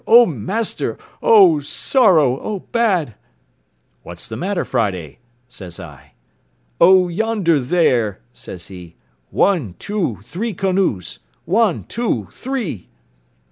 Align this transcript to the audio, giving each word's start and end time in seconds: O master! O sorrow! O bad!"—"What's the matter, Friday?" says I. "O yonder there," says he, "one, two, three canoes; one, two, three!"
O 0.07 0.25
master! 0.25 0.97
O 1.21 1.59
sorrow! 1.59 2.39
O 2.39 2.61
bad!"—"What's 2.71 4.27
the 4.27 4.35
matter, 4.35 4.65
Friday?" 4.65 5.19
says 5.47 5.79
I. 5.79 6.13
"O 6.79 7.07
yonder 7.07 7.59
there," 7.59 8.19
says 8.33 8.69
he, 8.69 8.95
"one, 9.29 9.75
two, 9.77 10.17
three 10.23 10.55
canoes; 10.55 11.19
one, 11.45 11.83
two, 11.83 12.29
three!" 12.31 12.89